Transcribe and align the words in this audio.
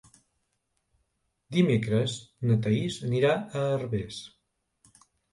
Dimecres 1.57 2.15
na 2.51 2.57
Thaís 2.63 2.97
anirà 3.09 3.35
a 3.35 3.61
Herbers. 3.75 4.17